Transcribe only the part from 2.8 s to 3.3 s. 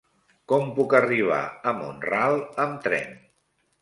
tren?